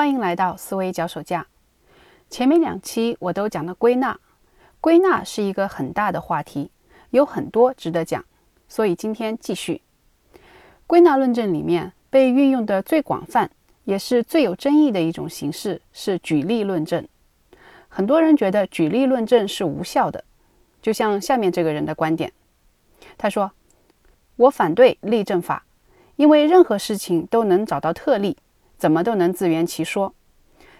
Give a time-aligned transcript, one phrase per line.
[0.00, 1.46] 欢迎来到思维脚手架。
[2.30, 4.18] 前面两期我都讲了归纳，
[4.80, 6.70] 归纳是一个很大的话题，
[7.10, 8.24] 有很多值得讲，
[8.66, 9.82] 所以今天继续。
[10.86, 13.50] 归纳论证里面被运用的最广泛，
[13.84, 17.06] 也是最有争议的一种形式是举例论证。
[17.90, 20.24] 很多人觉得举例论证是无效的，
[20.80, 22.32] 就像下面这个人的观点，
[23.18, 23.52] 他说
[24.36, 25.66] ：“我反对例证法，
[26.16, 28.38] 因为任何事情都能找到特例。”
[28.80, 30.14] 怎么都能自圆其说，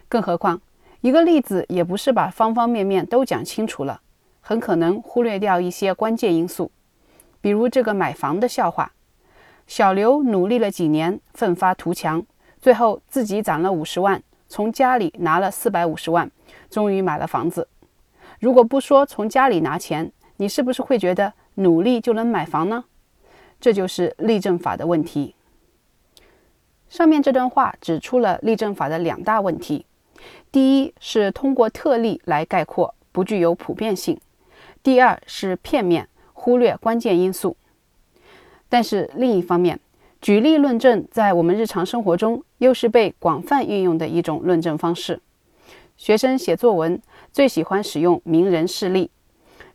[0.09, 0.63] 更何况
[1.03, 4.01] 一个例子也不是把方方面面都讲清楚了，
[4.41, 6.73] 很可能忽略掉一些关键因素。
[7.43, 8.93] 比如这个买房的笑话：
[9.67, 12.25] 小刘努力了几年，奋发图强，
[12.59, 16.31] 最后自己攒了五十万，从家里拿了四百五十万，
[16.71, 17.69] 终于买了房子。
[18.39, 22.85] 如果不说从家里拿钱，你是不是会觉得努力就能买房呢？
[23.61, 25.35] 这就是例证法的问题。
[26.91, 29.87] 上面这段话指出了例证法的两大问题：
[30.51, 34.17] 第一是通过特例来概括，不具有普遍性；
[34.83, 37.57] 第二是片面，忽略关键因素。
[38.69, 39.79] 但是另一方面，
[40.21, 45.21] 举例论证在我们日常生活中又是被广泛运用的一种论证方式。
[45.97, 49.13] 学生写作文最喜欢使用名人事例，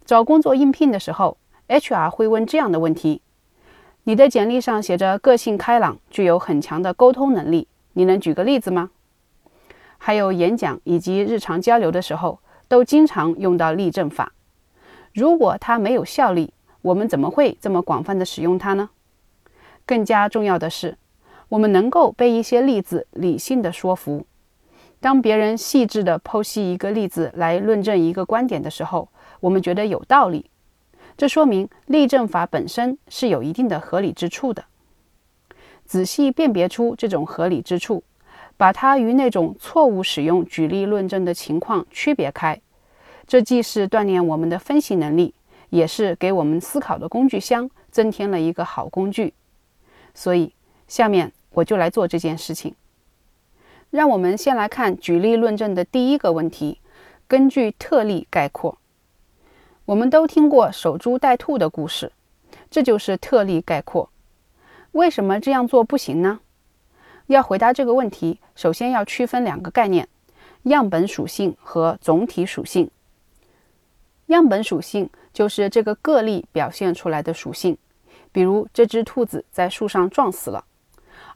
[0.04, 1.38] 找工作应聘的时候
[1.70, 3.22] ，HR 会问这样的问题。
[4.08, 8.92] 你的简历上写着个性开朗，具有很强的沟通能力，你能举个例子吗？
[9.98, 14.34] 还有演讲以及日常交流的时候，都经常用到例证法。
[15.12, 18.92] 如果它没有效力，我们怎么会这么广泛的使用它呢？
[19.88, 21.00] 更加重要的是，
[21.50, 24.28] 我们能够被一些例子理性的说服。
[25.00, 30.52] 当别人细致的剖析一个例子来论证一个观点的时候，我们觉得有道理。
[31.18, 34.66] 这说明例证法本身是有一定的合理之处的。
[35.86, 38.04] 仔细辨别出这种合理之处，
[38.58, 42.60] 把它与那种错误使用举例论证的情况区别开，
[43.28, 45.34] 这既是锻炼我们的分析能力，
[45.70, 49.34] 也是给我们思考的工具箱增添了一个好工具。
[50.14, 50.54] 所以，
[50.88, 52.74] 下面我就来做这件事情。
[53.92, 56.80] 让我们先来看举例论证的第一个问题：
[57.28, 58.78] 根据特例概括。
[59.86, 62.12] 我们都听过守株待兔的故事，
[62.72, 64.10] 这就是特例概括。
[64.94, 66.40] 为什么这样做不行呢？
[67.28, 70.08] 要回答这个问题，首先要区分两个概念：
[70.64, 72.90] 样本属性和总体属性。
[74.28, 77.78] 样本属性就是这个个例表现出来的属性，
[78.32, 80.66] 比如这只兔子在树上撞死了；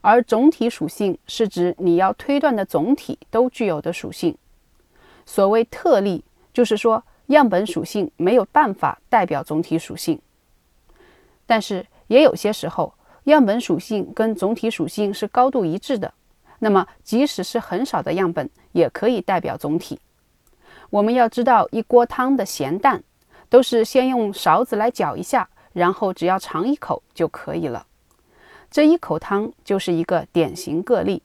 [0.00, 4.36] 而总体属性是指你要推断的总体都具有的属性。
[5.24, 7.04] 所谓特例，就是说。
[7.30, 10.20] 样本属性没有办法代表总体属性，
[11.46, 12.92] 但是也有些时候，
[13.24, 16.12] 样本属性跟总体属性是高度一致的。
[16.58, 20.00] 那么，即使是很少的样本，也可以代表总体。
[20.90, 23.02] 我们要知道，一锅汤的咸淡
[23.48, 27.86] 都是先用勺子来搅一下，然后只要尝一口就可以了。
[28.72, 31.22] 这一口汤就是一个典型个例，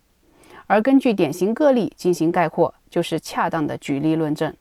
[0.68, 4.56] 而根据典型个例进行概括，就是恰当的举例论证。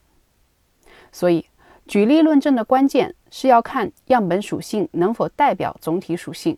[1.15, 1.45] 所以，
[1.87, 6.57] 举例论证的关键是要看样本属性能否代表总体属性。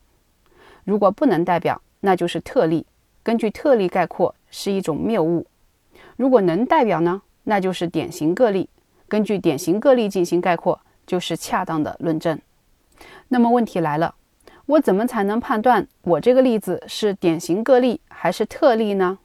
[0.83, 2.83] 如果不能代表，那就是特例，
[3.21, 5.45] 根据特例概括是一种谬误；
[6.15, 8.67] 如果能代表呢，那就是典型个例，
[9.07, 12.39] 根据典型个例进行概括就是恰当的论证。
[13.27, 14.15] 那么问题来了，
[14.65, 19.19] 我怎么才能判断我这个例子是典型个例还是特例呢？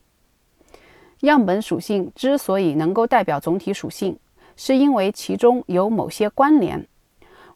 [1.21, 4.19] 样本属性之所以能够代表总体属性，
[4.57, 6.87] 是因为其中有某些关联，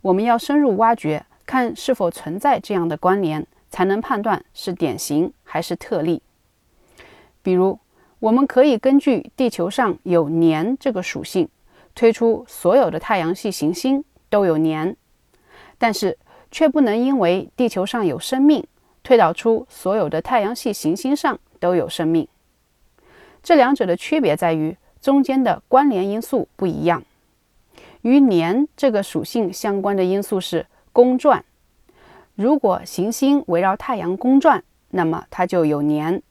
[0.01, 6.23] 我们要深入挖掘，看是否存在这样的关联，才能判断是典型还是特例。
[7.43, 7.79] 比如，
[8.19, 11.49] 我们可以根据地球上有年这个属性，
[11.95, 14.97] 推出所有的太阳系行星都有年，
[15.79, 16.19] 但是
[16.51, 18.67] 却不能因为地球上有生命，
[19.03, 22.27] 推导出所有的太阳系行星上都有生命。
[23.43, 24.77] 这两者的区别在于。
[25.01, 27.03] 中间的关联因素不一样。
[28.03, 31.45] 与年这个属性相关的因素是公转。
[32.35, 36.23] 如果行星围绕太阳公转，那么它就有年。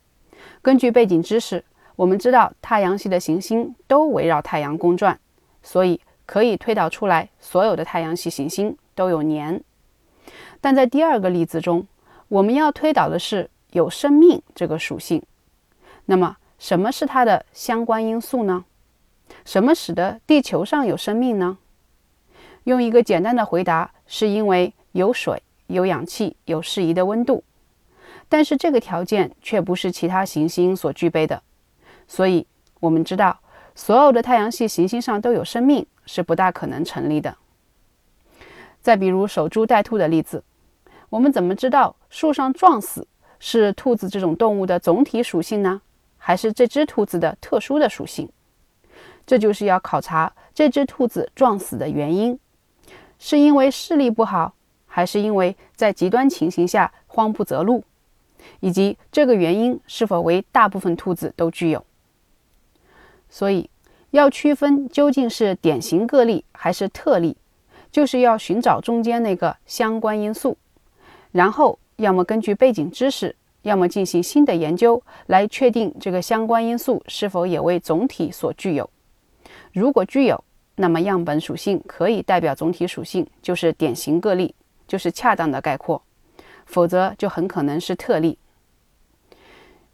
[0.62, 1.64] 根据背景知识，
[1.96, 5.20] 我们知道太阳系的行星都围绕太阳公转，
[5.64, 9.62] 所以可以推导出来所有的太阳系行星都有年。
[10.62, 11.88] 但在第二个例子中，
[12.28, 15.22] 我们要推导的是有生命这个属性。
[16.06, 18.66] 那么，什么是它的相关因素呢？
[19.46, 21.60] 什么使得地球上有生命呢？
[22.64, 27.44] 用一个简单的回答，是因为有水、有氧气、有适宜的温度。
[28.28, 31.44] 但是这个条件却不是其他行星所具备的。
[32.08, 32.48] 所以，
[32.80, 33.40] 我们知道
[33.76, 37.38] 所有的太阳系行星上都有生命是不大可能成立的。
[38.82, 40.44] 再比如守株待兔的例子，
[41.12, 43.08] 我们怎么知道树上撞死
[43.38, 45.84] 是兔子这种动物的总体属性呢？
[46.28, 48.28] 还是这只兔子的特殊的属性？
[49.28, 52.40] 这就是要考察这只兔子撞死的原因，
[53.20, 54.56] 是因为视力不好，
[54.88, 57.84] 还是因为在极端情形下慌不择路，
[58.60, 61.86] 以及这个原因是否为大部分兔子都具有。
[63.30, 63.70] 所以，
[64.10, 67.38] 要区分究竟是典型个例还是特例，
[67.92, 70.58] 就是要寻找中间那个相关因素，
[71.32, 73.36] 然后要么根据背景知识。
[73.66, 78.88] 要么进行新的研究来确定这个相关因素是否也为总体所具有。
[79.74, 80.44] 如果具有，
[80.76, 84.54] 那么样本属性可以代表总体属性，就是典型个例，
[84.88, 86.00] 就是恰当的概括；
[86.68, 88.38] 否则就很可能是特例。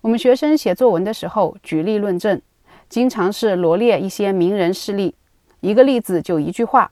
[0.02, 2.42] 我们学生写作文的时候举例论证，
[2.90, 5.16] 经常是罗列一些名人事例，
[5.62, 6.92] 一个例子就一句话，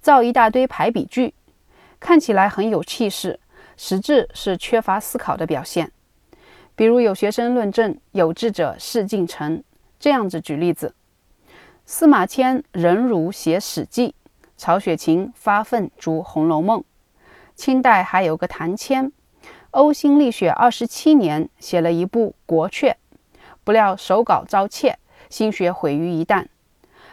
[0.00, 1.34] 造一大堆排比句，
[1.98, 3.40] 看起来很有气势，
[3.76, 5.90] 实质是缺乏思考的表现。
[6.80, 9.62] 比如有学生论证有志者事竟成，
[9.98, 10.94] 这样子举例子：
[11.84, 14.08] 司马迁忍辱写《史记》，
[14.56, 16.80] 曹雪芹发愤读《红楼梦》。
[17.54, 19.12] 清代还有个谭谦，
[19.72, 22.92] 呕心沥血二十七年写了一部《国阙》，
[23.62, 24.98] 不料手稿遭窃，
[25.28, 26.46] 心血毁于一旦。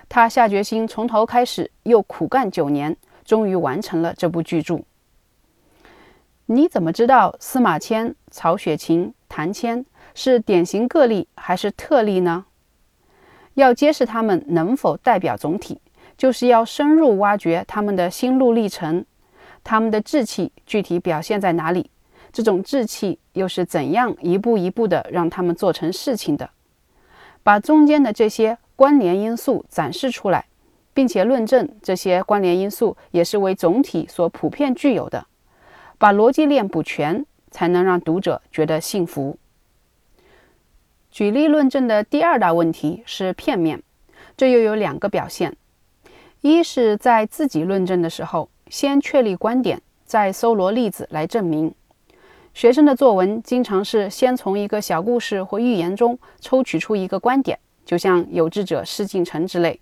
[0.08, 4.80] 他下决心从头开始，又苦干九年，终于完成了这部巨著。
[6.46, 9.14] 你怎么知道司马迁、曹雪芹？
[9.30, 12.46] 谭谦是典型个例还是特例呢？
[13.56, 15.82] 要揭示他们能否代表总体，
[16.18, 19.06] 就是要深入挖掘他们的心路历程，
[19.64, 21.90] 他们的志气具体表现在哪里？
[22.32, 26.50] 这种志气又是怎样一步一步的让他们做成事情的？
[27.42, 30.46] 把中间的这些关联因素展示出来，
[30.94, 35.26] 并且论证这些关联因素也是为总体所普遍具有的，
[35.98, 37.26] 把逻辑链补全。
[37.58, 39.36] 才能让读者觉得幸福。
[41.10, 43.82] 举例论证的第二大问题是片面，
[44.38, 45.58] 这又有两个表现：
[46.42, 51.74] 一是在自己论证的时候，先确立观点，再搜罗例子来证明。
[52.54, 59.80] 学生的作文经常是先从一个小故事或寓言中抽取出一个观点，就像“有志者事竟成”之类，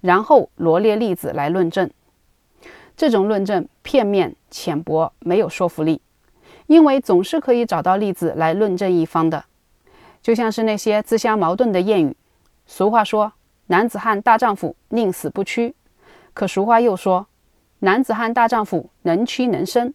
[0.00, 1.90] 然后罗列例子来论证。
[2.96, 6.00] 这种论证片面、浅薄，没有说服力。
[6.66, 9.44] 因为总是可以找到例子来论证一方的，
[10.22, 12.16] 就像是那些自相矛盾的谚语。
[12.66, 13.32] 俗话说
[13.68, 15.74] “男子汉大丈夫，宁死不屈”，
[16.34, 17.26] 可俗话又说
[17.80, 19.94] “男子汉大丈夫，能屈能伸”。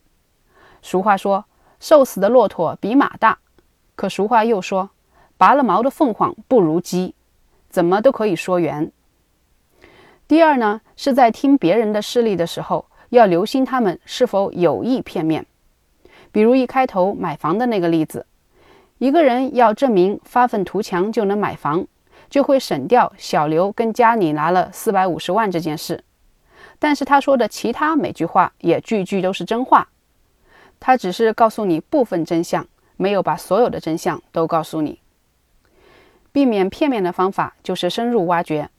[0.82, 1.46] 俗话说
[1.80, 3.38] “瘦死的骆驼比马大”，
[3.96, 4.90] 可俗话又说
[5.38, 7.14] “拔了毛的凤凰不如鸡”。
[7.70, 8.92] 怎么都可以说圆。
[10.28, 15.46] 第二呢，是在听别人的事例的时候，要留心他们是否有意片面。
[16.32, 18.26] 比如一开头买房的那个例子，
[18.98, 21.86] 一个人要证明发愤图强就能买房，
[22.30, 26.04] 就会省掉小刘跟家里拿了四百五十万这件事。
[26.80, 29.90] 但是他说的其他每句话也句句都是真话，
[30.80, 32.66] 他只是告诉你部分真相，
[32.98, 35.00] 没有把所有的真相都告诉你。
[36.32, 38.70] 避免片面的方法就是深入挖掘，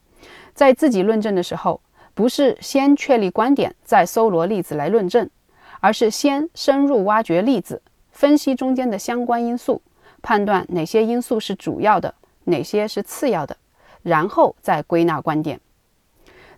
[0.55, 1.81] 在自己论证的时候，
[2.15, 5.29] 不是先确立观点，再搜罗例子来论证。
[5.83, 9.83] 而是先深入挖掘例子，分析中间的相关因素，
[10.23, 13.57] 判断哪些因素是主要的，哪些是次要的，
[14.05, 15.61] 然后再归纳观点。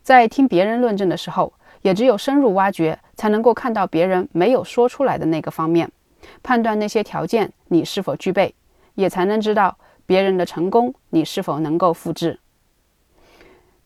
[0.02, 5.90] 在听别人论证的时候，也只有深入挖掘，才能够看到别人没有说出来的那个方面，
[6.42, 8.54] 判断那些条件你是否具备，
[8.94, 12.38] 也才能知道别人的成功你是否能够复制。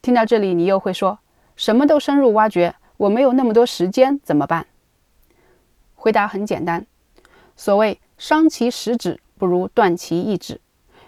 [0.03, 1.21] 听到这里，你又会说，
[1.55, 4.67] 什么都深入挖掘，我没有那么多时间，怎么办？
[6.01, 6.87] 回答很简单，
[7.57, 10.61] 所谓伤其十指，不如断其一指。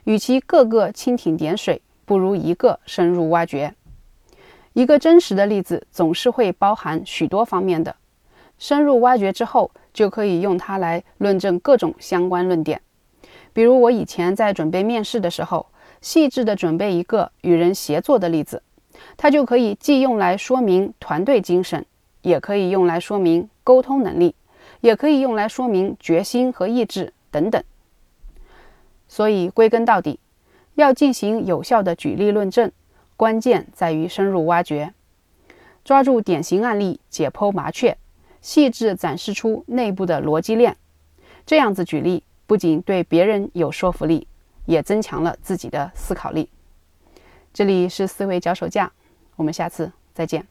[0.02, 3.72] 与其个个蜻蜓点水，不如一个深入挖掘。
[4.72, 7.94] 一个真实的例子总是会包含许多方面的，
[8.58, 12.82] 深入挖掘之后，就可以用它来论证各种相关论点。
[13.52, 15.66] 比如我以前在准备面试的时候，
[16.00, 18.60] 细致的准备一个与人协作的例子，
[19.16, 21.86] 它就可以既用来说明团队精神，
[22.22, 24.34] 也可以用来说明沟通能力。
[24.80, 27.62] 也可以用来说明决心和意志等等。
[29.08, 30.20] 所以归根到底，
[30.74, 32.70] 要进行有效的举例论证，
[33.16, 34.94] 关键在于深入挖掘，
[35.84, 37.98] 抓住典型案例解剖麻雀，
[38.40, 40.76] 细致展示出内部的逻辑链。
[41.44, 44.28] 这样子举例，不仅对别人有说服力，
[44.66, 46.48] 也增强了自己的思考力。
[47.52, 48.92] 这里是思维脚手架，
[49.34, 50.46] 我们下次再见。